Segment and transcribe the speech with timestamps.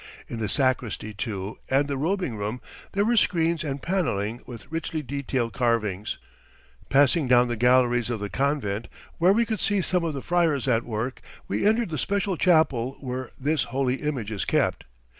[0.27, 2.59] In the sacristy, too, and the robing room,
[2.93, 6.17] there were screens and paneling with richly detailed carvings.
[6.89, 8.87] Passing down the galleries of the convent,
[9.19, 12.97] where we could see some of the friars at work, we entered the special chapel
[12.99, 14.85] where this holy image is kept.